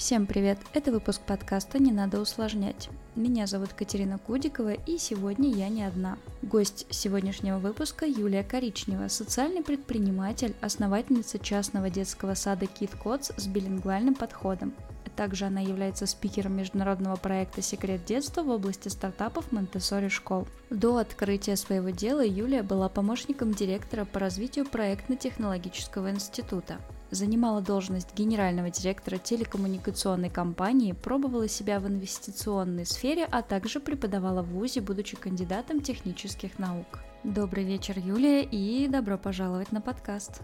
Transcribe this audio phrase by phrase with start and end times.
[0.00, 0.56] Всем привет!
[0.72, 2.88] Это выпуск подкаста «Не надо усложнять».
[3.16, 6.16] Меня зовут Катерина Кудикова, и сегодня я не одна.
[6.40, 14.14] Гость сегодняшнего выпуска Юлия Коричнева, социальный предприниматель, основательница частного детского сада Kid Cots с билингвальным
[14.14, 14.72] подходом.
[15.16, 20.48] Также она является спикером международного проекта «Секрет детства» в области стартапов Монтессори школ.
[20.70, 26.78] До открытия своего дела Юлия была помощником директора по развитию проектно-технологического института
[27.10, 34.50] занимала должность генерального директора телекоммуникационной компании, пробовала себя в инвестиционной сфере, а также преподавала в
[34.50, 37.00] ВУЗе, будучи кандидатом технических наук.
[37.24, 40.40] Добрый вечер, Юлия, и добро пожаловать на подкаст.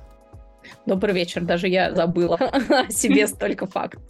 [0.84, 4.02] Добрый вечер, даже я забыла о себе столько фактов.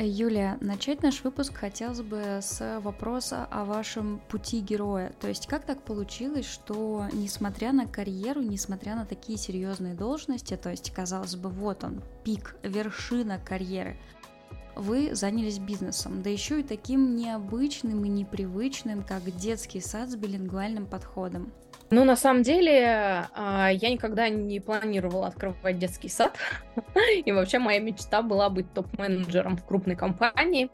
[0.00, 5.12] Юлия, начать наш выпуск хотелось бы с вопроса о вашем пути героя.
[5.20, 10.70] То есть как так получилось, что несмотря на карьеру, несмотря на такие серьезные должности, то
[10.70, 13.96] есть казалось бы, вот он, пик, вершина карьеры,
[14.76, 20.86] вы занялись бизнесом, да еще и таким необычным и непривычным, как детский сад с билингвальным
[20.86, 21.52] подходом.
[21.90, 26.36] Ну, на самом деле, а, я никогда не планировала открывать детский сад.
[27.24, 30.70] И вообще моя мечта была быть топ-менеджером в крупной компании.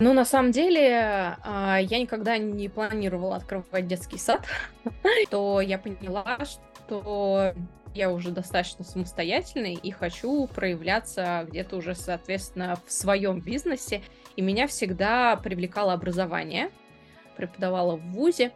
[0.00, 4.44] Ну, на самом деле, а, я никогда не планировала открывать детский сад.
[5.30, 7.54] То я поняла, что
[7.94, 14.02] я уже достаточно самостоятельный и хочу проявляться где-то уже, соответственно, в своем бизнесе.
[14.34, 16.70] И меня всегда привлекало образование.
[17.36, 18.50] Преподавала в ВУЗе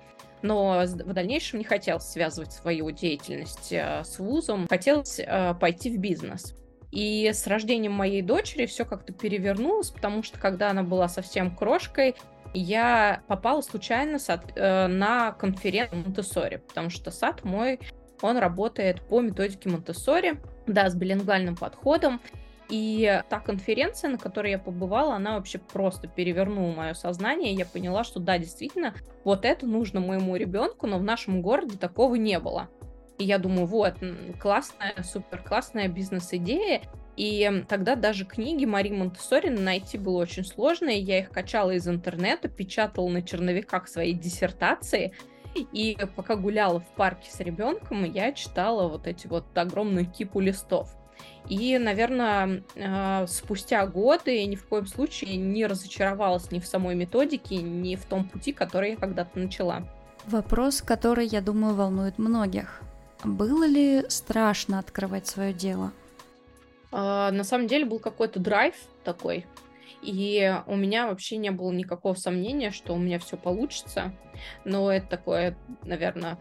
[0.45, 5.99] но в дальнейшем не хотел связывать свою деятельность э, с вузом, хотелось э, пойти в
[5.99, 6.55] бизнес.
[6.93, 12.15] И с рождением моей дочери все как-то перевернулось, потому что когда она была совсем крошкой,
[12.53, 17.81] я попала случайно э, на конференцию Монтессори, потому что сад мой,
[18.21, 22.21] он работает по методике Монтессори, да, с билингвальным подходом.
[22.71, 27.53] И та конференция, на которой я побывала, она вообще просто перевернула мое сознание.
[27.53, 32.15] Я поняла, что да, действительно, вот это нужно моему ребенку, но в нашем городе такого
[32.15, 32.69] не было.
[33.19, 33.95] И я думаю, вот,
[34.41, 36.83] классная, супер классная бизнес-идея.
[37.17, 41.87] И тогда даже книги Мари Монтессори найти было очень сложно, и я их качала из
[41.87, 45.15] интернета, печатала на черновиках своей диссертации,
[45.55, 50.97] и пока гуляла в парке с ребенком, я читала вот эти вот огромную кипу листов.
[51.49, 57.57] И, наверное, а, спустя годы ни в коем случае не разочаровалась ни в самой методике,
[57.57, 59.83] ни в том пути, который я когда-то начала.
[60.27, 62.81] Вопрос, который, я думаю, волнует многих.
[63.25, 65.93] Было ли страшно открывать свое дело?
[66.93, 68.75] А, на самом деле был какой-то драйв
[69.05, 69.47] такой,
[70.01, 74.15] и у меня вообще не было никакого сомнения, что у меня все получится.
[74.65, 76.39] Но это такое, наверное,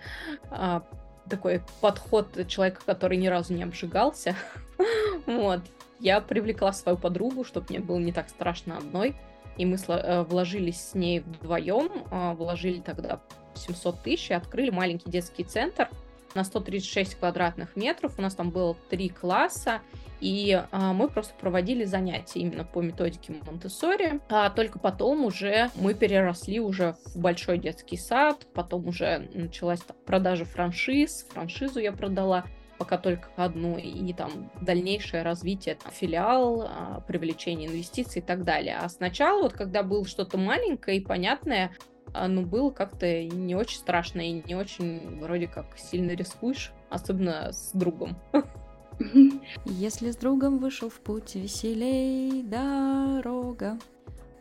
[0.50, 0.84] а,
[1.30, 4.36] такой подход человека, который ни разу не обжигался.
[5.26, 5.62] вот.
[6.00, 9.16] Я привлекла свою подругу, чтобы мне было не так страшно одной.
[9.58, 13.22] И мы э, вложились с ней вдвоем, а, вложили тогда
[13.54, 15.90] 700 тысяч и открыли маленький детский центр
[16.36, 18.18] на 136 квадратных метров.
[18.18, 19.82] У нас там было три класса,
[20.20, 24.22] и а, мы просто проводили занятия именно по методике Монтессори.
[24.30, 29.98] А только потом уже мы переросли уже в большой детский сад, потом уже началась там,
[30.06, 32.46] продажа франшиз, франшизу я продала
[32.78, 38.78] пока только одну, и там дальнейшее развитие, там, филиал, а, привлечение инвестиций и так далее.
[38.82, 41.72] А сначала, вот когда было что-то маленькое и понятное,
[42.14, 47.72] ну, было как-то не очень страшно и не очень вроде как сильно рискуешь, особенно с
[47.74, 48.16] другом.
[49.66, 53.80] Если с другом вышел в путь, веселей дорога.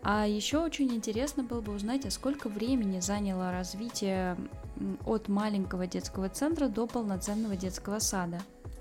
[0.03, 4.37] А еще очень интересно было бы узнать, а сколько времени заняло развитие
[5.07, 8.41] от маленького детского центра до полноценного детского сада?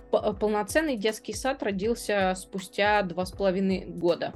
[0.10, 4.34] Полноценный детский сад родился спустя два с половиной года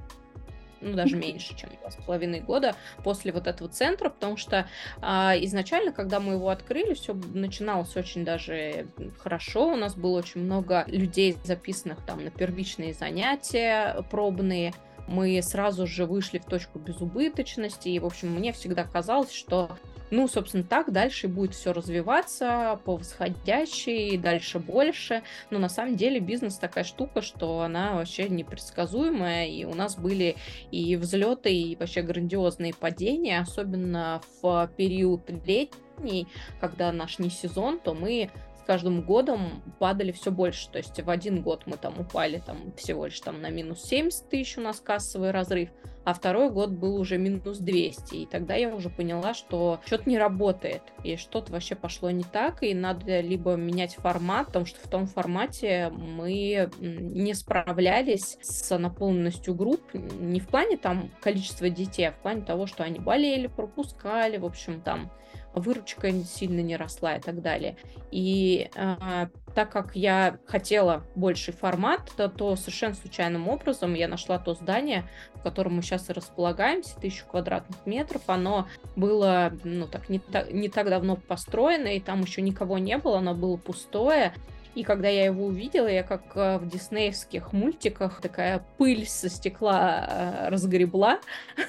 [0.82, 4.68] ну, даже меньше, чем два с половиной года после вот этого центра, потому что
[5.02, 8.88] а, изначально, когда мы его открыли, все начиналось очень даже
[9.20, 14.74] хорошо, у нас было очень много людей, записанных там на первичные занятия пробные,
[15.08, 19.78] мы сразу же вышли в точку безубыточности, и, в общем, мне всегда казалось, что
[20.12, 25.24] ну, собственно, так дальше будет все развиваться по восходящей, дальше больше.
[25.50, 30.36] Но на самом деле бизнес такая штука, что она вообще непредсказуемая, и у нас были
[30.72, 36.28] и взлеты, и вообще грандиозные падения, особенно в период летний,
[36.60, 38.30] когда наш не сезон, то мы
[38.66, 40.70] каждым годом падали все больше.
[40.70, 44.30] То есть в один год мы там упали там всего лишь там на минус 70
[44.30, 45.70] тысяч у нас кассовый разрыв,
[46.04, 48.16] а второй год был уже минус 200.
[48.16, 52.64] И тогда я уже поняла, что что-то не работает, и что-то вообще пошло не так,
[52.64, 59.56] и надо либо менять формат, потому что в том формате мы не справлялись с наполненностью
[59.56, 64.38] групп, не в плане там количества детей, а в плане того, что они болели, пропускали,
[64.38, 65.12] в общем, там
[65.56, 67.78] выручка сильно не росла и так далее.
[68.12, 74.38] И э, так как я хотела больший формат, то, то совершенно случайным образом я нашла
[74.38, 78.22] то здание, в котором мы сейчас и располагаемся, тысячу квадратных метров.
[78.28, 82.98] Оно было, ну так, не, так, не так давно построено, и там еще никого не
[82.98, 84.34] было, оно было пустое.
[84.76, 90.06] И когда я его увидела, я как э, в диснеевских мультиках такая пыль со стекла
[90.06, 91.20] э, разгребла,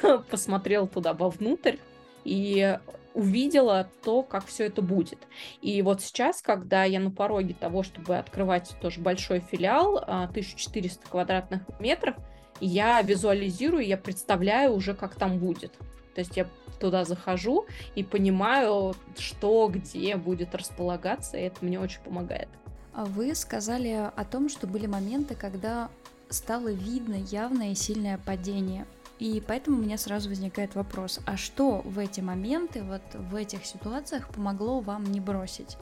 [0.31, 1.77] посмотрела туда вовнутрь.
[2.25, 2.77] И
[3.17, 5.19] увидела то, как все это будет.
[5.63, 11.11] И вот сейчас, когда я на пороге того, чтобы открывать тоже большой филиал, 1400 а,
[11.11, 12.15] квадратных метров,
[12.61, 15.73] я визуализирую, я представляю уже, как там будет.
[16.15, 16.47] То есть я
[16.79, 22.49] туда захожу и понимаю, что где будет располагаться, и это мне очень помогает.
[22.93, 25.89] А вы сказали о том, что были моменты, когда
[26.29, 28.87] стало видно явное и сильное падение.
[29.19, 33.65] И поэтому у меня сразу возникает вопрос, а что в эти моменты, вот в этих
[33.65, 35.79] ситуациях помогло вам не бросить?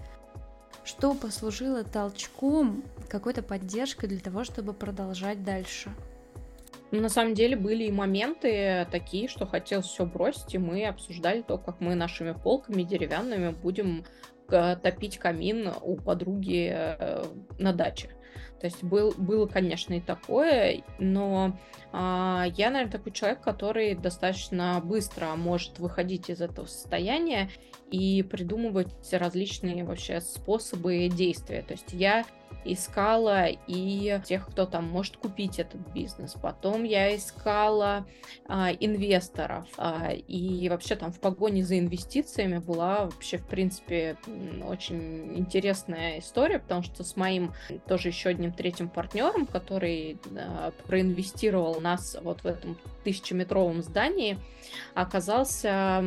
[0.85, 5.91] Что послужило толчком, какой-то поддержкой для того, чтобы продолжать дальше?
[6.91, 11.43] Ну, на самом деле были и моменты такие, что хотелось все бросить, и мы обсуждали
[11.43, 14.05] то, как мы нашими полками деревянными будем
[14.49, 17.25] топить камин у подруги э,
[17.59, 18.11] на даче.
[18.61, 21.59] То есть был, было, конечно, и такое, но
[21.93, 27.51] а, я, наверное, такой человек, который достаточно быстро может выходить из этого состояния
[27.91, 31.63] и придумывать различные вообще способы действия.
[31.63, 32.25] То есть я
[32.65, 36.35] искала и тех, кто там может купить этот бизнес.
[36.41, 38.07] Потом я искала
[38.47, 39.67] а, инвесторов.
[39.77, 44.17] А, и вообще там в погоне за инвестициями была вообще, в принципе,
[44.67, 47.53] очень интересная история, потому что с моим
[47.87, 54.39] тоже еще одним третьим партнером, который а, проинвестировал нас вот в этом тысячеметровом здании,
[54.95, 56.05] оказался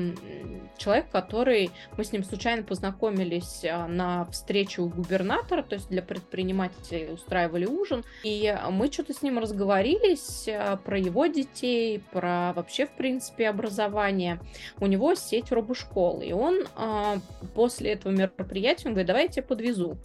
[0.78, 1.72] человек, который...
[1.98, 7.66] Мы с ним случайно познакомились а, на встрече у губернатора, то есть для предпринимателей устраивали
[7.66, 13.50] ужин, и мы что-то с ним разговорились а, про его детей, про вообще, в принципе,
[13.50, 14.40] образование.
[14.80, 17.18] У него сеть робошкол, и он а,
[17.56, 19.98] после этого мероприятия, он говорит, давай я тебя подвезу.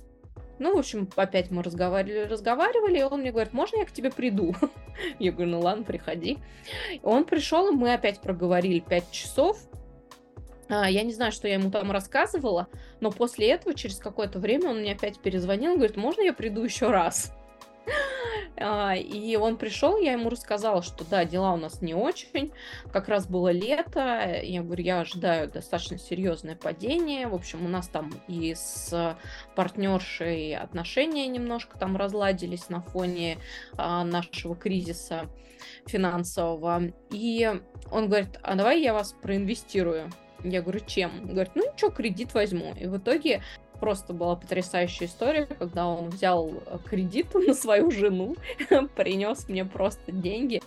[0.58, 4.10] Ну, в общем, опять мы разговаривали, разговаривали, и он мне говорит, можно я к тебе
[4.10, 4.54] приду?
[5.18, 6.38] Я говорю, ну ладно, приходи.
[7.02, 9.58] Он пришел, и мы опять проговорили 5 часов.
[10.68, 12.68] А, я не знаю, что я ему там рассказывала,
[13.00, 16.62] но после этого, через какое-то время, он мне опять перезвонил и говорит, можно я приду
[16.62, 17.32] еще раз?
[18.56, 22.52] А, и он пришел, я ему рассказала, что да, дела у нас не очень.
[22.92, 24.40] Как раз было лето.
[24.42, 27.28] Я говорю, я ожидаю достаточно серьезное падение.
[27.28, 29.16] В общем, у нас там и с
[29.56, 33.38] партнершей отношения немножко там разладились на фоне
[33.76, 35.28] а, нашего кризиса
[35.86, 36.92] финансового.
[37.10, 37.50] И
[37.90, 40.10] он говорит, а давай я вас проинвестирую.
[40.44, 41.12] Я говорю, чем?
[41.22, 42.74] Он говорит, ну ничего, кредит возьму.
[42.78, 43.42] И в итоге
[43.82, 48.36] просто была потрясающая история, когда он взял э, кредит на свою жену,
[48.94, 50.62] принес мне просто деньги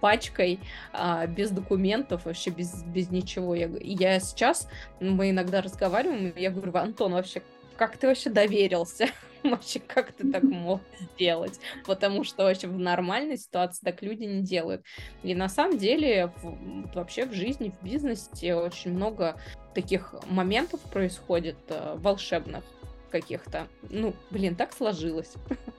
[0.00, 0.60] пачкой,
[0.92, 3.54] а, без документов, вообще без, без ничего.
[3.54, 4.68] Я, я сейчас,
[5.00, 7.40] мы иногда разговариваем, я говорю, Антон, вообще,
[7.78, 9.06] как ты вообще доверился?
[9.50, 10.80] вообще, как ты так мог
[11.14, 11.58] сделать?
[11.84, 14.84] Потому что вообще в нормальной ситуации так люди не делают.
[15.22, 19.40] И на самом деле в, вообще в жизни, в бизнесе очень много
[19.74, 22.64] таких моментов происходит э, волшебных
[23.10, 23.68] каких-то.
[23.90, 25.34] Ну, блин, так сложилось.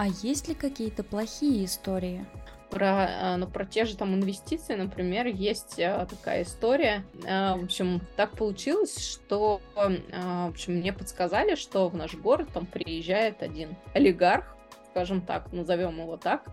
[0.00, 2.24] А есть ли какие-то плохие истории?
[2.70, 7.04] Про, э, ну, про те же там инвестиции, например, есть э, такая история.
[7.24, 12.66] Э, в общем, так получилось, что в общем, мне подсказали, что в наш город там
[12.66, 14.56] приезжает один олигарх,
[14.90, 16.44] скажем так, назовем его так,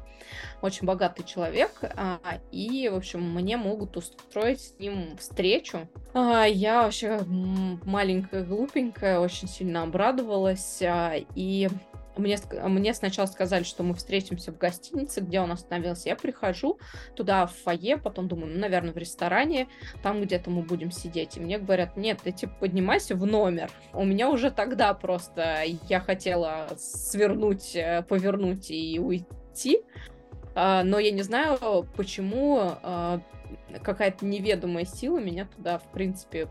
[0.61, 2.19] очень богатый человек, а,
[2.51, 5.87] и, в общем, мне могут устроить с ним встречу.
[6.13, 7.19] А, я вообще
[7.85, 11.69] маленькая, глупенькая, очень сильно обрадовалась, а, и
[12.17, 16.09] мне, мне сначала сказали, что мы встретимся в гостинице, где он остановился.
[16.09, 16.79] Я прихожу
[17.15, 19.67] туда, в фойе, потом думаю, ну, наверное, в ресторане,
[20.03, 21.37] там где-то мы будем сидеть.
[21.37, 23.69] И мне говорят, нет, ты типа поднимайся в номер.
[23.93, 29.81] У меня уже тогда просто я хотела свернуть, э, повернуть и уйти.
[30.55, 33.21] А, но я не знаю, почему а,
[33.83, 36.47] какая-то неведомая сила меня туда, в принципе,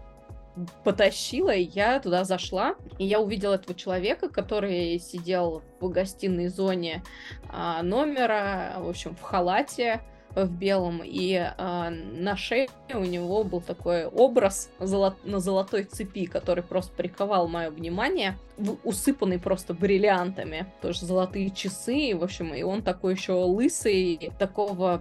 [0.84, 7.02] потащила, и я туда зашла, и я увидела этого человека, который сидел в гостиной зоне
[7.49, 10.00] а, номера, в общем, в халате,
[10.35, 15.17] в белом, и э, на шее у него был такой образ золот...
[15.25, 18.37] на золотой цепи, который просто приковал мое внимание,
[18.83, 25.00] усыпанный просто бриллиантами, тоже золотые часы, в общем, и он такой еще лысый, такого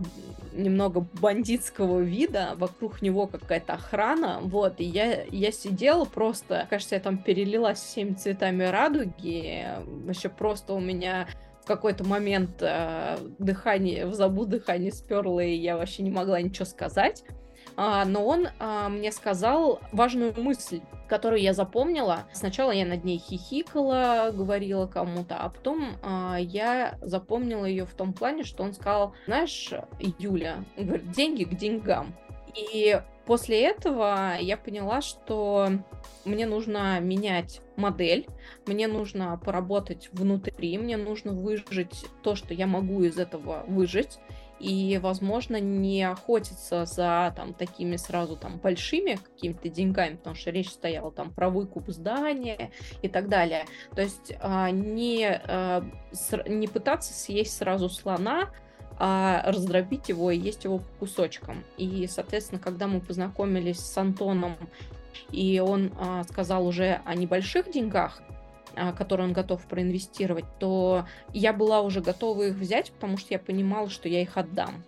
[0.54, 7.02] немного бандитского вида, вокруг него какая-то охрана, вот, и я, я сидела просто, кажется, я
[7.02, 9.66] там перелилась всеми цветами радуги,
[10.06, 11.28] вообще просто у меня
[11.64, 16.66] в какой-то момент э, дыхание, в забу дыхание сперло, и я вообще не могла ничего
[16.66, 17.24] сказать.
[17.78, 22.26] А, но он а, мне сказал важную мысль, которую я запомнила.
[22.34, 28.14] Сначала я над ней хихикала, говорила кому-то, а потом а, я запомнила ее в том
[28.14, 29.72] плане, что он сказал, знаешь,
[30.20, 32.14] Юля, говорит, деньги к деньгам.
[32.56, 35.70] И после этого я поняла, что
[36.26, 38.28] мне нужно менять модель,
[38.66, 44.20] мне нужно поработать внутри, мне нужно выжить то, что я могу из этого выжить,
[44.60, 50.70] и, возможно, не охотиться за там такими сразу там большими какими-то деньгами, потому что речь
[50.70, 53.66] стояла там про выкуп здания и так далее.
[53.94, 55.84] То есть а, не, а,
[56.48, 58.52] не пытаться съесть сразу слона,
[59.00, 61.64] а раздробить его и есть его по кусочкам.
[61.78, 64.56] И, соответственно, когда мы познакомились с Антоном,
[65.32, 68.22] и он а, сказал уже о небольших деньгах,
[68.76, 73.40] а, которые он готов проинвестировать, то я была уже готова их взять, потому что я
[73.40, 74.84] понимала, что я их отдам.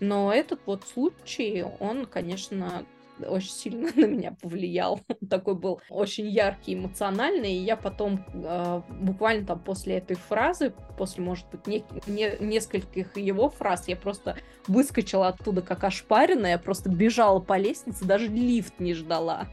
[0.00, 2.84] Но этот вот случай, он, конечно,
[3.26, 5.00] очень сильно на меня повлиял.
[5.28, 7.52] Такой был очень яркий, эмоциональный.
[7.52, 13.16] И я потом э, буквально там после этой фразы, после, может быть, не, не, нескольких
[13.16, 18.94] его фраз, я просто выскочила оттуда как ошпаренная, просто бежала по лестнице, даже лифт не
[18.94, 19.46] ждала.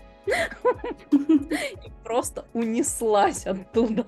[1.11, 4.05] И просто унеслась оттуда.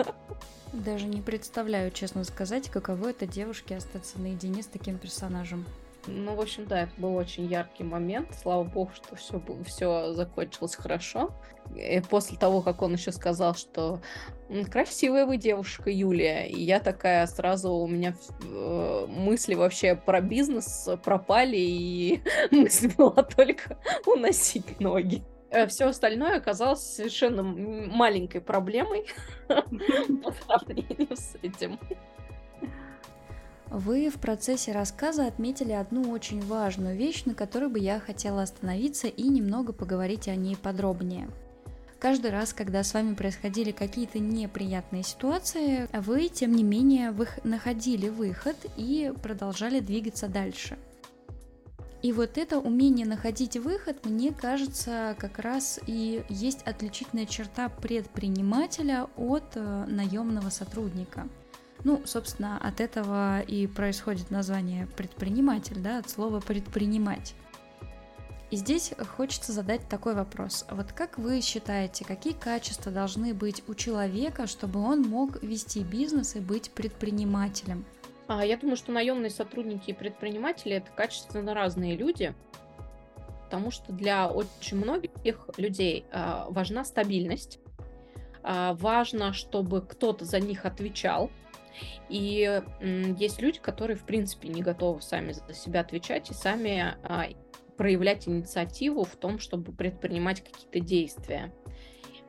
[0.73, 5.65] Даже не представляю, честно сказать, каково это девушке остаться наедине с таким персонажем.
[6.07, 8.29] Ну, в общем, да, это был очень яркий момент.
[8.41, 11.31] Слава богу, что все, все закончилось хорошо.
[11.75, 13.99] И после того, как он еще сказал, что
[14.71, 20.87] красивая вы девушка, Юлия, и я такая сразу, у меня э, мысли вообще про бизнес
[21.03, 22.21] пропали, и
[22.51, 25.23] мысль была только уносить ноги.
[25.49, 29.05] Э, все остальное оказалось совершенно маленькой проблемой
[29.47, 31.79] по сравнению с этим.
[33.69, 39.07] Вы в процессе рассказа отметили одну очень важную вещь, на которой бы я хотела остановиться
[39.07, 41.29] и немного поговорить о ней подробнее.
[41.99, 48.07] Каждый раз, когда с вами происходили какие-то неприятные ситуации, вы, тем не менее, вы находили
[48.07, 50.77] выход и продолжали двигаться дальше.
[52.07, 59.09] И вот это умение находить выход, мне кажется, как раз и есть отличительная черта предпринимателя
[59.17, 61.27] от э, наемного сотрудника–
[61.83, 67.35] ну, собственно, от этого и происходит название предприниматель, да, от слова предпринимать.
[68.51, 70.65] И здесь хочется задать такой вопрос.
[70.71, 76.35] Вот как вы считаете, какие качества должны быть у человека, чтобы он мог вести бизнес
[76.35, 77.85] и быть предпринимателем?
[78.27, 82.35] А, я думаю, что наемные сотрудники и предприниматели это качественно разные люди,
[83.45, 85.11] потому что для очень многих
[85.57, 87.59] людей а, важна стабильность,
[88.43, 91.31] а, важно, чтобы кто-то за них отвечал,
[92.09, 92.61] и
[93.19, 96.95] есть люди, которые, в принципе, не готовы сами за себя отвечать и сами
[97.77, 101.53] проявлять инициативу в том, чтобы предпринимать какие-то действия.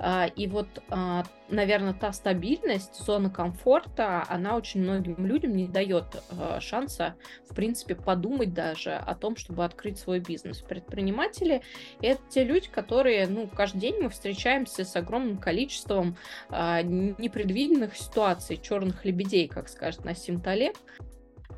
[0.00, 6.22] А, и вот, а, наверное, та стабильность, зона комфорта, она очень многим людям не дает
[6.30, 7.16] а, шанса,
[7.50, 10.58] в принципе, подумать даже о том, чтобы открыть свой бизнес.
[10.62, 11.62] Предприниматели—
[12.00, 16.16] это те люди, которые, ну, каждый день мы встречаемся с огромным количеством
[16.50, 20.76] непредвиденных ситуаций, черных лебедей, как скажет Насим Талеб.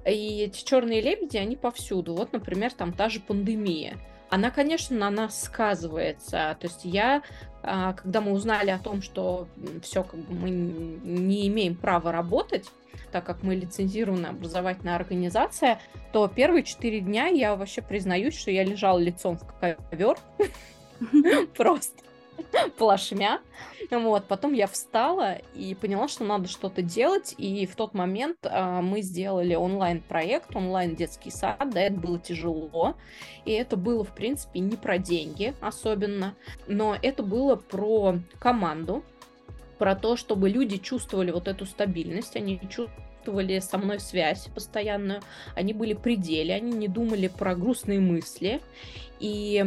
[0.07, 2.15] И эти черные лебеди, они повсюду.
[2.15, 3.99] Вот, например, там та же пандемия
[4.31, 6.57] она, конечно, на нас сказывается.
[6.61, 7.23] То есть я
[7.63, 9.49] а, когда мы узнали о том, что
[9.83, 12.71] все, как бы мы не имеем права работать,
[13.13, 15.81] так как мы лицензированная образовательная организация,
[16.13, 20.17] то первые четыре дня я вообще признаюсь, что я лежала лицом в ковер.
[21.57, 22.03] Просто.
[22.79, 23.41] плашмя.
[23.91, 28.83] Вот, потом я встала и поняла, что надо что-то делать, и в тот момент а,
[28.83, 32.95] мы сделали онлайн-проект, онлайн-детский сад, да, это было тяжело,
[33.45, 39.03] и это было, в принципе, не про деньги особенно, но это было про команду,
[39.79, 45.23] про то, чтобы люди чувствовали вот эту стабильность, они чувствовали со мной связь постоянную,
[45.55, 48.61] они были при деле, они не думали про грустные мысли,
[49.21, 49.65] и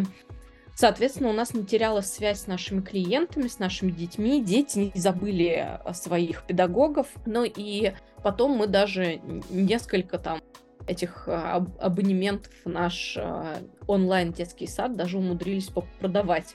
[0.75, 4.42] Соответственно, у нас не терялась связь с нашими клиентами, с нашими детьми.
[4.44, 7.08] Дети не забыли своих педагогов.
[7.25, 10.42] Ну и потом мы даже несколько там
[10.88, 16.53] этих а, абонементов в наш а, онлайн детский сад даже умудрились продавать.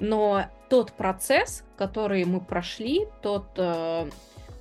[0.00, 4.08] Но тот процесс, который мы прошли, тот э,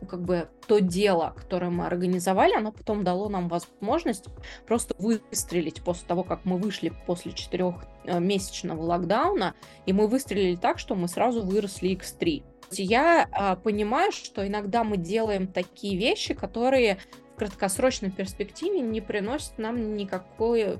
[0.07, 4.25] как бы то дело, которое мы организовали, оно потом дало нам возможность
[4.67, 9.55] просто выстрелить после того, как мы вышли после четырехмесячного локдауна,
[9.85, 12.43] и мы выстрелили так, что мы сразу выросли X3.
[12.71, 16.99] Я а, понимаю, что иногда мы делаем такие вещи, которые
[17.33, 20.77] в краткосрочной перспективе не приносят нам никакой,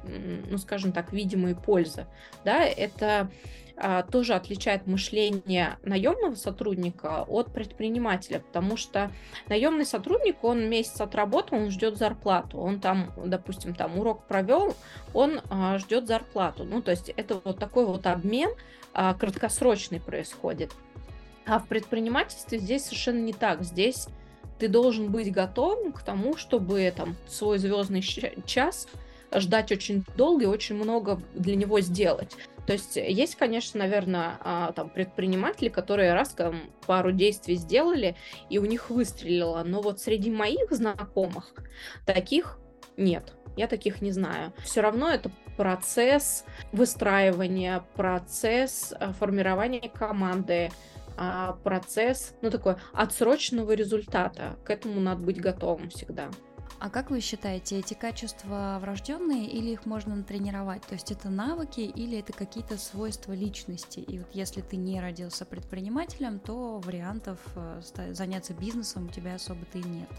[0.47, 2.07] ну, скажем так, видимой пользы.
[2.45, 3.29] Да, это
[4.11, 9.11] тоже отличает мышление наемного сотрудника от предпринимателя, потому что
[9.47, 14.75] наемный сотрудник, он месяц отработал, он ждет зарплату, он там, допустим, там урок провел,
[15.13, 16.63] он а, ждет зарплату.
[16.63, 18.51] Ну, то есть это вот такой вот обмен
[18.93, 20.71] а, краткосрочный происходит.
[21.45, 23.63] А в предпринимательстве здесь совершенно не так.
[23.63, 24.07] Здесь
[24.59, 28.87] ты должен быть готовым к тому, чтобы там свой звездный час
[29.33, 32.35] ждать очень долго и очень много для него сделать.
[32.65, 38.15] То есть есть, конечно, наверное, а, там предприниматели, которые раз там, пару действий сделали,
[38.49, 39.63] и у них выстрелило.
[39.63, 41.53] Но вот среди моих знакомых
[42.05, 42.59] таких
[42.97, 43.33] нет.
[43.57, 44.53] Я таких не знаю.
[44.63, 50.71] Все равно это процесс выстраивания, процесс а, формирования команды,
[51.17, 54.55] а, процесс, ну, такой отсроченного результата.
[54.63, 56.29] К этому надо быть готовым всегда.
[56.81, 60.81] А как вы считаете, эти качества врожденные или их можно натренировать?
[60.81, 63.99] То есть это навыки или это какие-то свойства личности?
[63.99, 67.81] И вот если ты не родился предпринимателем, то вариантов э,
[68.13, 70.09] заняться бизнесом у тебя особо-то и нет.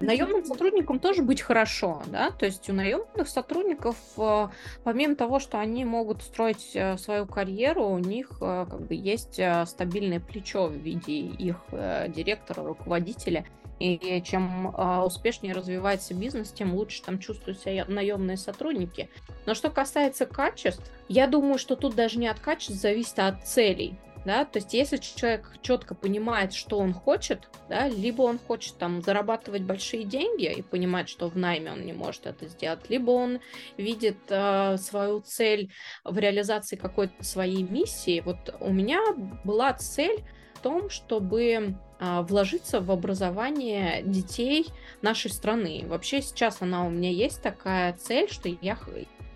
[0.00, 4.48] Наемным сотрудникам тоже быть хорошо, да, то есть у наемных сотрудников, э,
[4.82, 10.18] помимо того, что они могут строить э, свою карьеру, у них как бы есть стабильное
[10.18, 13.46] плечо в виде их директора, руководителя–
[13.82, 19.10] и чем э, успешнее развивается бизнес, тем лучше там чувствуют себя наемные сотрудники.
[19.44, 23.46] Но что касается качеств, я думаю, что тут даже не от качеств зависит, а от
[23.46, 23.98] целей.
[24.24, 29.02] Да, то есть если человек четко понимает, что он хочет, да, либо он хочет там
[29.02, 33.40] зарабатывать большие деньги и понимает, что в найме он не может это сделать, либо он
[33.76, 35.72] видит э, свою цель
[36.04, 38.22] в реализации какой-то своей миссии.
[38.24, 39.00] Вот у меня
[39.42, 40.22] была цель
[40.54, 41.76] в том, чтобы
[42.22, 44.66] вложиться в образование детей
[45.02, 45.84] нашей страны.
[45.86, 48.76] Вообще сейчас она у меня есть такая цель, что я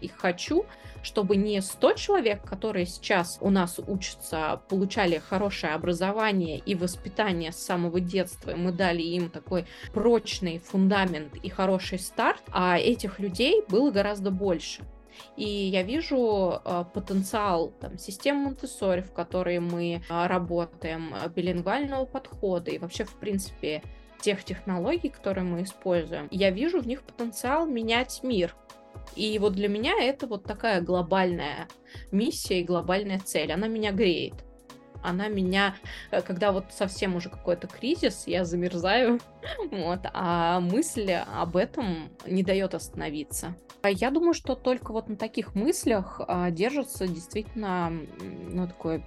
[0.00, 0.66] их хочу,
[1.02, 7.56] чтобы не 100 человек, которые сейчас у нас учатся, получали хорошее образование и воспитание с
[7.56, 13.62] самого детства, и мы дали им такой прочный фундамент и хороший старт, а этих людей
[13.68, 14.82] было гораздо больше.
[15.36, 22.04] И я вижу э, потенциал там, систем монте в которой мы э, работаем, э, билингвального
[22.04, 23.82] подхода и вообще, в принципе,
[24.20, 26.28] тех технологий, которые мы используем.
[26.30, 28.54] Я вижу в них потенциал менять мир.
[29.14, 31.68] И вот для меня это вот такая глобальная
[32.10, 33.52] миссия и глобальная цель.
[33.52, 34.45] Она меня греет
[35.02, 35.76] она меня,
[36.10, 39.20] э, когда вот совсем уже какой-то кризис, я замерзаю,
[39.70, 43.54] вот, а мысль об этом не дает остановиться.
[43.84, 47.92] Я думаю, что только вот на таких мыслях а, держится действительно,
[48.50, 49.04] ну, такой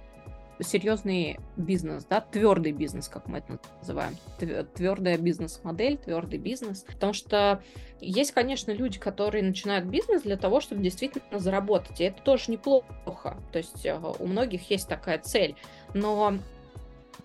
[0.62, 7.62] серьезный бизнес, да, твердый бизнес, как мы это называем, твердая бизнес-модель, твердый бизнес, потому что
[8.00, 13.38] есть, конечно, люди, которые начинают бизнес для того, чтобы действительно заработать, и это тоже неплохо,
[13.52, 15.56] то есть э, у многих есть такая цель,
[15.94, 16.34] но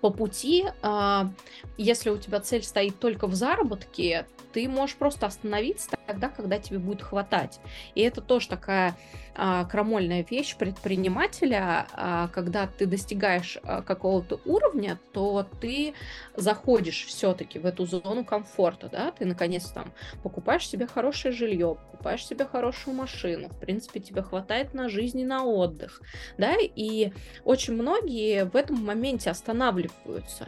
[0.01, 1.31] по пути, а,
[1.77, 6.79] если у тебя цель стоит только в заработке, ты можешь просто остановиться тогда, когда тебе
[6.79, 7.59] будет хватать.
[7.93, 8.95] И это тоже такая
[9.35, 15.93] а, крамольная вещь предпринимателя, а, когда ты достигаешь а, какого-то уровня, то ты
[16.37, 19.91] заходишь все-таки в эту зону комфорта, да, ты наконец там
[20.23, 25.25] покупаешь себе хорошее жилье, покупаешь себе хорошую машину, в принципе, тебе хватает на жизнь и
[25.25, 26.01] на отдых,
[26.37, 27.11] да, и
[27.43, 30.47] очень многие в этом моменте останавливаются.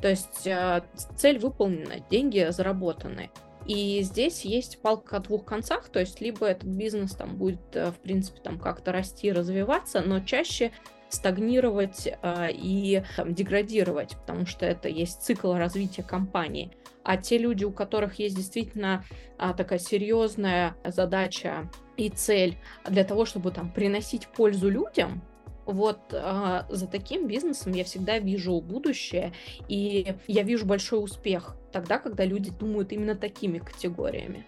[0.00, 0.82] То есть э,
[1.16, 3.30] цель выполнена, деньги заработаны.
[3.66, 7.92] И здесь есть палка о двух концах, то есть либо этот бизнес там будет, э,
[7.92, 10.72] в принципе, там как-то расти, развиваться, но чаще
[11.08, 16.72] стагнировать э, и там, деградировать, потому что это есть цикл развития компании.
[17.04, 19.04] А те люди, у которых есть действительно
[19.36, 22.56] а, такая серьезная задача и цель
[22.88, 25.20] для того, чтобы там приносить пользу людям,
[25.66, 29.32] вот а, за таким бизнесом я всегда вижу будущее,
[29.68, 34.44] и я вижу большой успех тогда, когда люди думают именно такими категориями.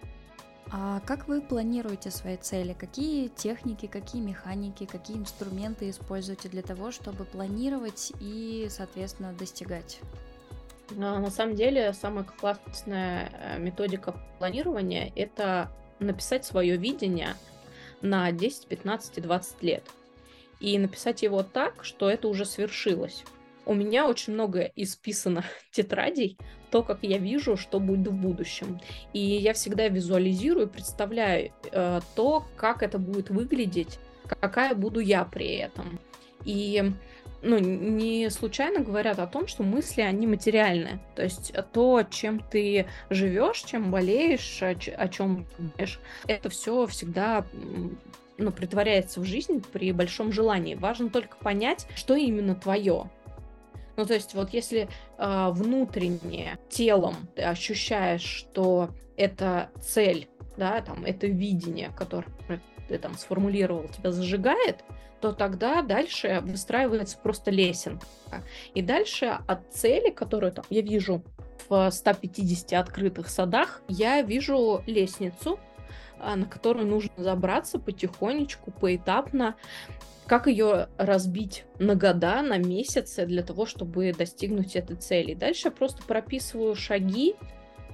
[0.71, 2.73] А как вы планируете свои цели?
[2.73, 9.99] Какие техники, какие механики, какие инструменты используете для того, чтобы планировать и, соответственно, достигать?
[10.91, 17.35] На самом деле, самая классная э, методика планирования– это написать свое видение
[18.01, 19.83] на 10, 15 и 20 лет.
[20.65, 23.23] И написать его так, что это уже свершилось.
[23.67, 26.39] У меня очень много исписано тетрадей,
[26.71, 28.79] то, как я вижу, что будет в будущем.
[29.13, 35.57] И я всегда визуализирую, представляю э, то, как это будет выглядеть, какая буду я при
[35.57, 35.99] этом.
[36.45, 36.83] И
[37.43, 40.99] ну, не случайно говорят о том, что мысли, они материальны.
[41.15, 44.73] То есть то, чем ты живешь, чем болеешь, о,
[45.09, 47.45] чем думаешь, это все всегда
[48.37, 50.75] ну, притворяется в жизнь при большом желании.
[50.75, 53.09] Важно только понять, что именно твое.
[53.97, 61.05] Ну, то есть вот если э, внутренне телом ты ощущаешь, что это цель, да, там,
[61.05, 62.27] это видение, которое
[62.87, 64.83] ты там сформулировал, тебя зажигает,
[65.21, 68.05] то тогда дальше выстраивается просто лесенка.
[68.73, 71.23] И дальше от цели, которую там я вижу
[71.69, 75.59] в 150 открытых садах, я вижу лестницу,
[76.19, 79.55] на которую нужно забраться потихонечку, поэтапно.
[80.25, 85.35] Как ее разбить на года, на месяцы для того, чтобы достигнуть этой цели.
[85.35, 87.35] Дальше я просто прописываю шаги,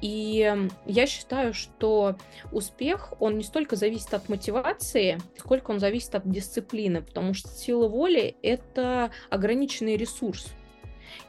[0.01, 2.15] и я считаю, что
[2.51, 7.87] успех, он не столько зависит от мотивации, сколько он зависит от дисциплины, потому что сила
[7.87, 10.53] воли— это ограниченный ресурс.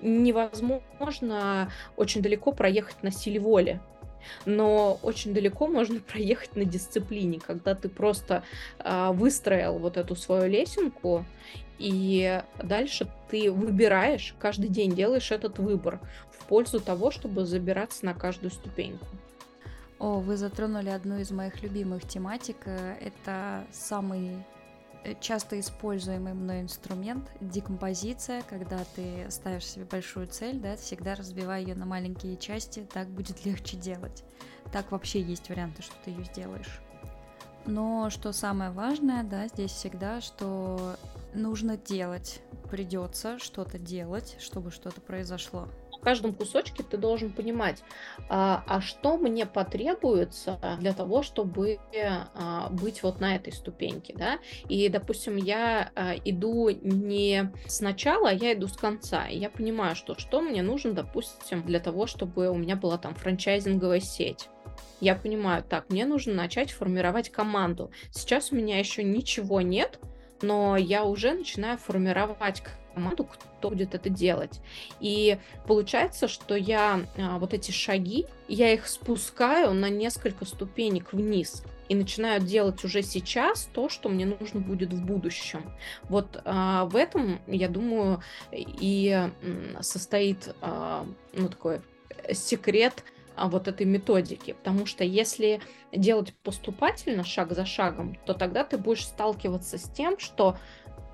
[0.00, 3.80] Невозможно очень далеко проехать на силе воли
[4.44, 8.42] но очень далеко можно проехать на дисциплине, когда ты просто
[8.78, 11.24] э, выстроил вот эту свою лесенку,
[11.78, 18.14] и дальше ты выбираешь, каждый день делаешь этот выбор в пользу того, чтобы забираться на
[18.14, 19.06] каждую ступеньку.
[19.98, 22.56] О, вы затронули одну из моих любимых тематик.
[22.66, 24.44] Э, это самый
[25.20, 31.74] часто используемый мной инструмент— декомпозиция, когда ты ставишь себе большую цель, да, всегда разбивай ее
[31.74, 34.24] на маленькие части, так будет легче делать.
[34.72, 36.80] Так вообще есть варианты, что ты ее сделаешь.
[37.66, 40.96] Но что самое важное, да, здесь всегда, что
[41.34, 45.68] нужно делать, придется что-то делать, чтобы что-то произошло
[46.02, 47.82] каждом кусочке ты должен понимать,
[48.28, 51.78] а, а что мне потребуется для того, чтобы
[52.34, 54.38] а, быть вот на этой ступеньке, да,
[54.68, 59.96] и, допустим, я а, иду не сначала, а я иду с конца, и я понимаю,
[59.96, 64.48] что что мне нужно, допустим, для того, чтобы у меня была там франчайзинговая сеть,
[65.00, 67.90] я понимаю, так, мне нужно начать формировать команду.
[68.12, 69.98] Сейчас у меня еще ничего нет,
[70.42, 72.62] но я уже начинаю формировать
[72.94, 74.60] команду, кто будет это делать.
[75.00, 81.64] И получается, что я а, вот эти шаги, я их спускаю на несколько ступенек вниз
[81.88, 85.62] и начинаю делать уже сейчас то, что мне нужно будет в будущем.
[86.04, 89.28] Вот а, в этом, я думаю, и
[89.80, 91.80] состоит а, ну, такой
[92.32, 94.52] секрет а, вот этой методики.
[94.52, 95.60] Потому что если
[95.92, 100.56] делать поступательно, шаг за шагом, то тогда ты будешь сталкиваться с тем, что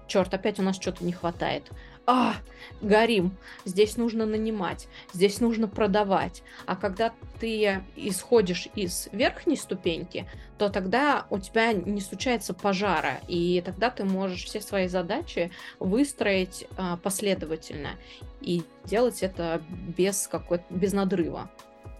[0.09, 1.71] черт, опять у нас что-то не хватает.
[2.11, 2.37] А,
[2.81, 6.43] горим, здесь нужно нанимать, здесь нужно продавать.
[6.65, 10.27] А когда ты исходишь из верхней ступеньки,
[10.57, 16.67] то тогда у тебя не случается пожара, и тогда ты можешь все свои задачи выстроить
[16.79, 17.91] а, последовательно
[18.41, 21.51] и делать это без какой без надрыва.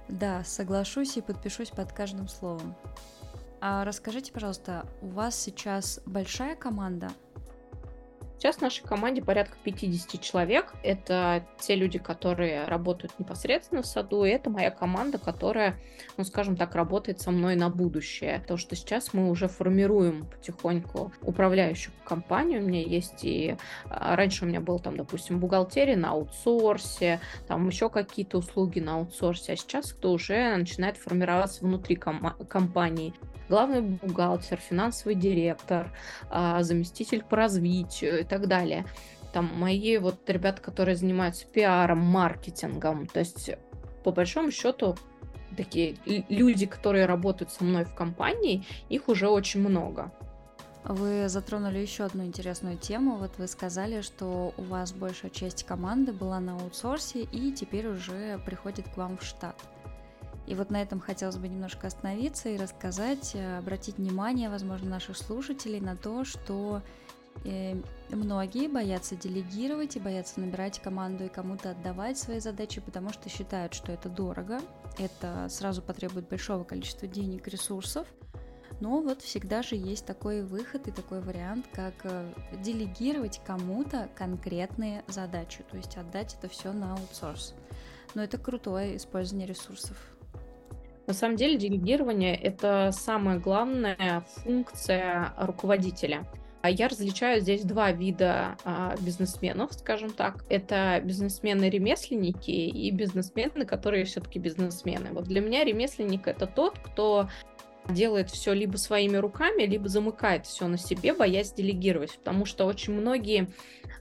[0.09, 2.75] Да, соглашусь и подпишусь под каждым словом.
[3.61, 7.11] А расскажите, пожалуйста, у вас сейчас большая команда?
[8.39, 10.73] Сейчас в нашей команде порядка 50 человек.
[10.85, 15.77] Это те люди, которые работают непосредственно в саду, и это моя команда, которая,
[16.17, 18.41] ну, скажем так, работает со мной на будущее.
[18.47, 22.63] То, что сейчас мы уже формируем потихоньку управляющую компанию.
[22.63, 23.57] У меня есть и...
[23.91, 28.95] А, раньше у меня был там, допустим, бухгалтерия на аутсорсе, там еще какие-то услуги на
[28.95, 33.15] аутсорсе, а сейчас кто уже начинает формироваться внутри ком- компании
[33.49, 35.91] главный бухгалтер, финансовый директор,
[36.31, 38.85] а, заместитель по развитию так далее.
[39.33, 43.51] Там мои вот ребята, которые занимаются пиаром, маркетингом, то есть
[44.05, 44.97] по большому счету
[45.57, 45.97] такие
[46.29, 50.13] люди, которые работают со мной в компании, их уже очень много.
[50.85, 53.17] Вы затронули еще одну интересную тему.
[53.17, 58.39] Вот вы сказали, что у вас большая часть команды была на аутсорсе и теперь уже
[58.47, 59.57] приходит к вам в штат.
[60.47, 65.19] И вот на этом хотелось бы немножко остановиться и рассказать, э, обратить внимание, возможно, наших
[65.19, 66.81] слушателей на то, что
[67.45, 73.29] И многие боятся делегировать и боятся набирать команду и кому-то отдавать свои задачи, потому что
[73.29, 74.61] считают, что это дорого,
[74.99, 78.07] это сразу потребует большого количества денег, ресурсов.
[78.81, 85.03] Но вот всегда же есть такой выход и такой вариант, как э, делегировать кому-то конкретные
[85.09, 87.55] задачи, то есть отдать это все на аутсорс.
[88.15, 89.97] Но это крутое использование ресурсов.
[91.09, 96.27] На самом деле делегирование— это самая главная функция руководителя.
[96.69, 100.45] А я различаю здесь два вида а, бизнесменов, скажем так.
[100.51, 105.13] Это бизнесмены-ремесленники и бизнесмены, которые все-таки бизнесмены.
[105.13, 107.31] Вот для меня ремесленник это тот, кто
[107.89, 112.19] делает все либо своими руками, либо замыкает все на себе, боясь делегировать.
[112.19, 113.49] Потому что очень многие,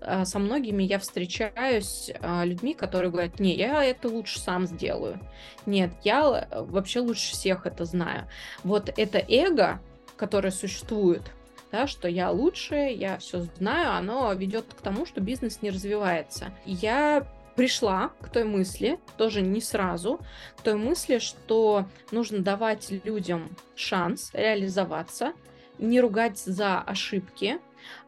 [0.02, 2.12] а, со многими я встречаюсь
[2.44, 5.22] людьми, которые говорят, не, я это лучше сам сделаю.
[5.66, 8.28] Нет, я вообще лучше всех это знаю.
[8.66, 9.80] Вот это эго,
[10.18, 11.32] которое существует,
[11.72, 16.52] да, что я лучше, я все знаю, оно ведет к тому, что бизнес не развивается.
[16.66, 20.20] Я пришла к той мысли, тоже не сразу,
[20.58, 25.34] к той мысли, что нужно давать людям шанс реализоваться,
[25.80, 27.60] не ругать за ошибки,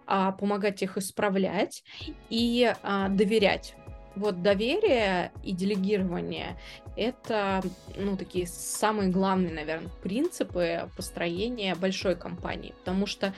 [0.06, 1.84] а помогать их исправлять
[2.30, 3.76] и а, доверять.
[4.16, 6.60] Вот доверие и делегирование—
[7.00, 7.62] это,
[7.96, 12.74] ну, такие самые главные, наверное, принципы построения большой компании.
[12.80, 13.34] Потому что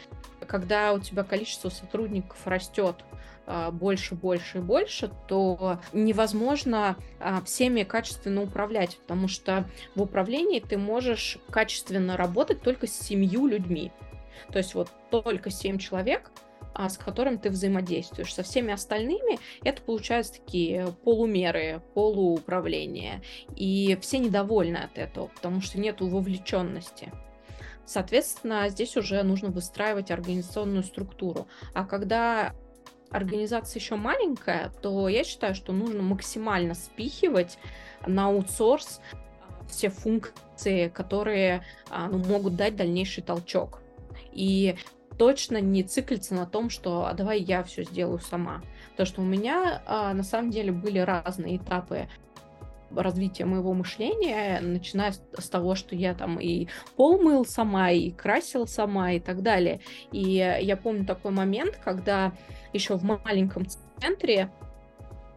[0.47, 2.95] когда у тебя количество сотрудников растет
[3.45, 10.59] а, больше, больше и больше, то невозможно а, всеми качественно управлять, потому что в управлении
[10.59, 13.91] ты можешь качественно работать только с семью людьми.
[14.51, 16.31] То есть вот только семь человек—
[16.75, 18.33] с которым ты взаимодействуешь.
[18.33, 23.21] Со всеми остальными это получаются такие полумеры, полууправления.
[23.55, 27.11] И все недовольны от этого, потому что нет вовлеченности.
[27.85, 31.47] Соответственно, здесь уже нужно выстраивать организационную структуру.
[31.73, 32.53] А когда
[33.09, 37.57] организация еще маленькая, то я считаю, что нужно максимально спихивать
[38.05, 43.81] на аутсорс а, все функции, которые а, ну, могут дать дальнейший толчок.
[44.31, 44.77] И
[45.21, 48.63] точно не циклиться на том, что а давай я все сделаю сама.
[48.89, 52.07] Потому что у меня а, на самом деле были разные этапы
[52.89, 58.65] развития моего мышления, начиная с того, что я там и пол мыл сама, и красила
[58.65, 59.81] сама, и так далее.
[60.11, 62.31] И я помню такой момент, когда
[62.73, 63.67] еще в маленьком
[63.99, 64.49] центре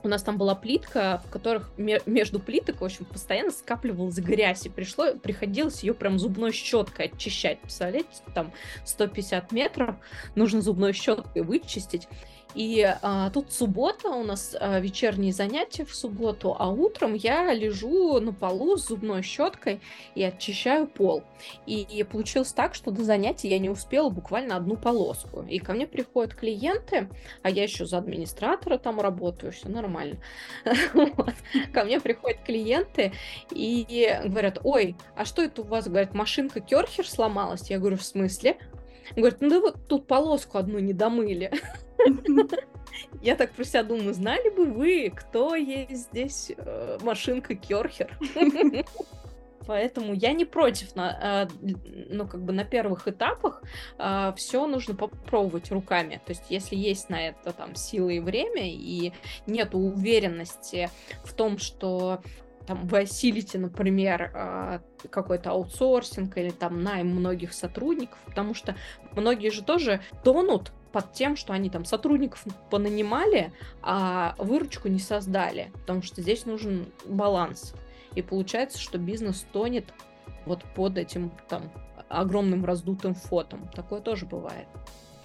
[0.04, 4.68] у нас там была плитка, в которых между плиток, в общем, постоянно скапливалась грязь, и
[4.68, 7.60] пришло, приходилось ее прям зубной щеткой очищать.
[7.60, 8.52] Представляете, там
[8.84, 9.96] 150 метров
[10.34, 12.08] нужно зубной щеткой вычистить.
[12.54, 18.20] И а, тут суббота, у нас а, вечерние занятия в субботу, а утром я лежу
[18.20, 19.80] на полу с зубной щеткой
[20.14, 21.24] и очищаю пол.
[21.66, 25.44] И, и получилось так, что до занятий я не успела буквально одну полоску.
[25.48, 27.08] И ко мне приходят клиенты,
[27.42, 30.18] а я еще за администратора там работаю, все нормально.
[31.72, 33.12] Ко мне приходят клиенты
[33.50, 37.68] и говорят, ой, а что это у вас, говорят, машинка Керхер сломалась?
[37.70, 38.58] Я говорю, в смысле?
[39.16, 41.50] Говорит, ну да вот тут полоску одну не домыли.
[43.22, 48.18] Я так про себя думаю, знали бы вы, кто есть здесь э, машинка Керхер?
[49.66, 51.68] Поэтому я не против, на, э,
[52.10, 53.62] ну, как бы на первых этапах
[53.98, 56.20] э, все нужно попробовать руками.
[56.24, 59.12] То есть, если есть на это там силы и время, и
[59.46, 60.90] нет уверенности
[61.24, 62.20] в том, что
[62.66, 68.74] там вы осилите, например, э, какой-то аутсорсинг или там найм многих сотрудников, потому что
[69.12, 73.52] многие же тоже тонут под тем, что они там сотрудников понанимали,
[73.83, 77.74] а выручку не создали, потому что здесь нужен баланс.
[78.14, 79.92] И получается, что бизнес тонет
[80.46, 81.72] вот под этим там
[82.09, 83.68] огромным раздутым фотом.
[83.74, 84.68] Такое тоже бывает.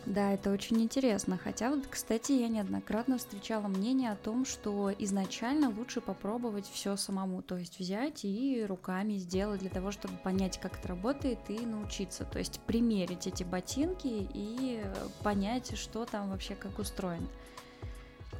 [0.09, 1.37] Да, это очень интересно.
[1.37, 7.43] Хотя вот, кстати, я неоднократно встречала мнение о том, что изначально лучше попробовать все самому,
[7.43, 12.25] то есть взять и руками сделать для того, чтобы понять, как это работает и научиться.
[12.25, 14.83] То есть примерить эти ботинки и
[15.21, 17.27] понять, что там вообще как устроено.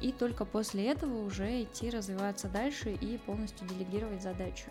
[0.02, 4.70] И только после этого уже идти развиваться дальше и полностью делегировать задачу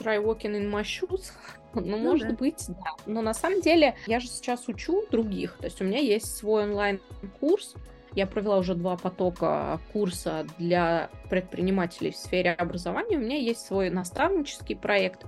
[0.00, 1.32] try walking in my shoes.
[1.72, 2.34] Ну, ну, может да.
[2.34, 2.96] быть, да.
[3.06, 5.56] Но на самом деле я же сейчас учу других.
[5.58, 7.76] То есть у меня есть свой онлайн-курс.
[8.16, 13.18] Я провела уже два потока курса для предпринимателей в сфере образования.
[13.18, 15.24] У меня есть свой наставнический проект.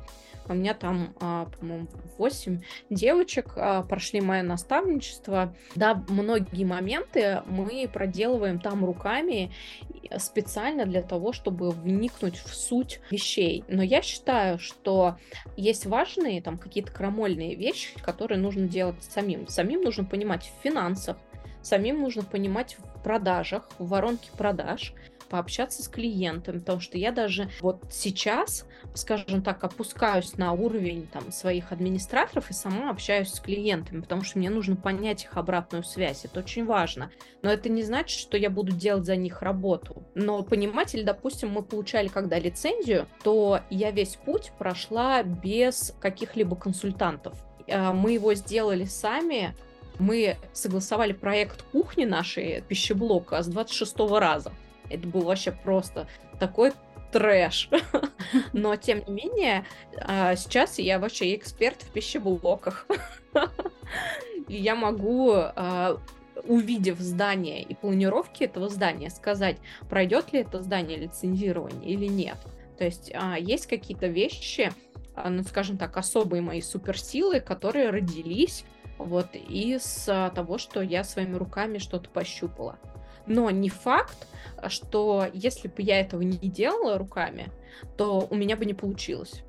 [0.53, 1.89] У меня там, а, по-моему,
[2.19, 2.61] 8
[2.91, 5.55] девочек а, прошли мое наставничество.
[5.75, 9.53] Да, многие моменты мы проделываем там руками
[10.19, 13.65] специально для того, чтобы вникнуть в суть вещей.
[13.69, 15.17] Но я считаю, что
[15.57, 19.49] есть важные там какие-то крамольные вещи, которые нужно делать самим.
[19.49, 21.17] Самим нужно понимать в финансах,
[21.63, 24.95] самим нужно понимать в продажах, в воронке продаж,
[25.33, 31.33] пообщаться с клиентами, потому что я даже вот сейчас, скажем так, опускаюсь на уровень там
[31.33, 36.27] своих администраторов и сама общаюсь с клиентами, потому что мне нужно понять их обратную связь,
[36.27, 37.11] это очень важно.
[37.41, 40.05] Но это не значит, что я буду делать за них работу.
[40.15, 46.57] Но понимать, или, допустим, мы получали когда лицензию, то я весь путь прошла без каких-либо
[46.57, 47.39] консультантов.
[47.71, 49.57] А, мы его сделали сами,
[49.99, 54.53] мы согласовали проект кухни нашей пищеблока с 26 раза.
[54.93, 56.07] Это был вообще просто
[56.39, 56.73] такой
[57.13, 57.69] трэш.
[58.53, 59.65] Но, тем не менее,
[60.01, 62.87] а, сейчас я вообще эксперт в пищеблоках.
[64.49, 65.99] И я могу, а,
[66.45, 72.39] увидев здание и планировки этого здания, сказать, пройдет ли это здание лицензирование или нет.
[72.79, 74.73] То есть а, есть какие-то вещи,
[75.15, 78.65] ну, скажем так, особые мои суперсилы, которые родились
[78.99, 82.79] вот из того, что я своими руками что-то пощупала.
[83.27, 84.27] Но не факт,
[84.69, 87.51] что если бы я этого не делала руками,
[87.97, 89.43] то у меня бы не получилось.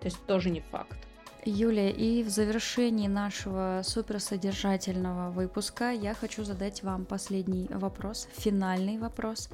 [0.00, 0.96] То есть тоже не факт.
[1.44, 9.48] Юлия, и в завершении нашего суперсодержательного выпуска я хочу задать вам последний вопрос, финальный вопрос.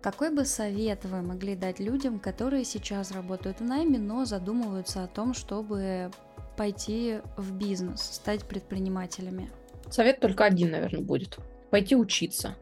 [0.00, 5.08] Какой бы совет вы могли дать людям, которые сейчас работают в найме, но задумываются о
[5.08, 6.10] том, чтобы
[6.56, 9.50] пойти в бизнес, стать предпринимателями?
[9.90, 11.38] Совет только один, наверное, будет.
[11.70, 12.54] Пойти учиться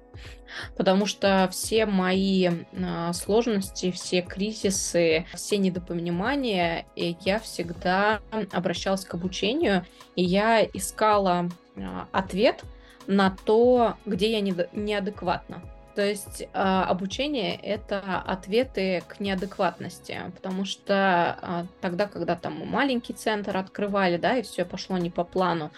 [0.76, 2.50] потому что все мои
[2.82, 8.20] а, сложности, все кризисы, все недопонимания, я всегда
[8.52, 9.84] обращалась к обучению,
[10.16, 12.62] и я искала а, ответ
[13.06, 15.62] на то, где я неадекватна.
[15.94, 23.12] То есть э, обучение это ответы к неадекватности, потому что э, тогда, когда там маленький
[23.12, 25.70] центр открывали, да, и все пошло не по плану,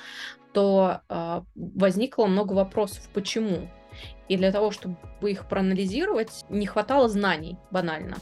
[0.52, 3.68] то э, возникло много вопросов, почему.
[4.28, 8.16] И для того, чтобы их проанализировать, не хватало знаний банально.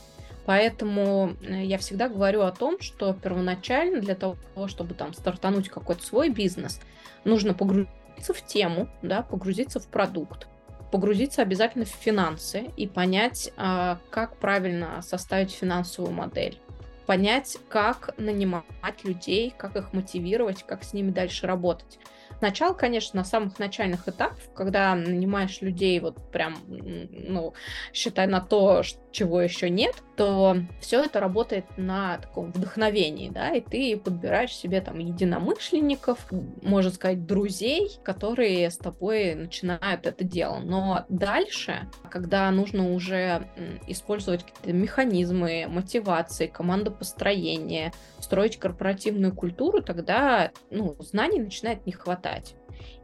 [0.44, 6.04] Поэтому э, я всегда говорю о том, что первоначально для того, чтобы там стартануть какой-то
[6.04, 6.80] свой бизнес,
[7.24, 10.48] нужно погрузиться в тему, да, погрузиться в продукт,
[10.90, 16.58] погрузиться обязательно в финансы и понять, а, как правильно составить финансовую модель
[17.06, 21.98] понять, как нанимать людей, как их мотивировать, как с ними дальше работать.
[22.42, 27.54] Сначала, конечно, на самых начальных этапах, когда нанимаешь людей вот прям, ну,
[27.92, 33.60] считай на то, чего еще нет, то все это работает на таком вдохновении, да, и
[33.60, 36.26] ты подбираешь себе там единомышленников,
[36.62, 40.58] можно сказать, друзей, которые с тобой начинают это дело.
[40.58, 43.46] Но дальше, когда нужно уже
[43.86, 52.54] использовать какие-то механизмы мотивации, командопостроения, строить корпоративную культуру, тогда ну, знаний начинает не хватать.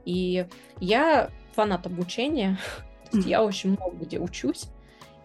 [0.05, 0.47] И
[0.81, 2.59] я фанат обучения,
[3.13, 4.69] я очень много где учусь,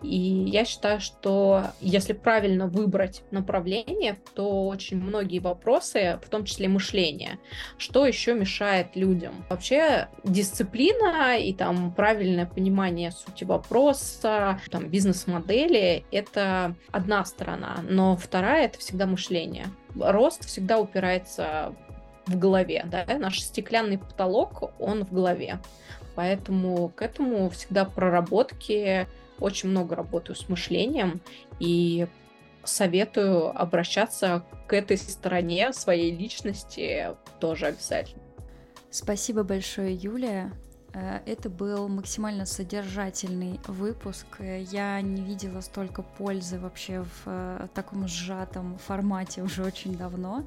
[0.03, 6.67] и я считаю, что если правильно выбрать направление, то очень многие вопросы, в том числе
[6.67, 7.39] мышление,
[7.77, 9.45] что еще мешает людям.
[9.49, 18.65] Вообще дисциплина и там правильное понимание сути вопроса, там бизнес-модели— это одна сторона, но вторая—
[18.67, 19.67] это всегда мышление.
[19.95, 21.73] Рост всегда упирается
[22.25, 25.59] в голове, да, наш стеклянный потолок, он в голове.
[26.15, 29.07] Поэтому к этому всегда проработки
[29.39, 31.21] очень много работаю с мышлением
[31.59, 32.07] и
[32.63, 38.21] советую обращаться к этой стороне своей личности тоже обязательно.
[38.89, 40.51] Спасибо большое, Юлия.
[40.93, 44.27] Э, это был максимально содержательный выпуск.
[44.39, 50.45] Я не видела столько пользы вообще в э, таком сжатом формате уже очень давно.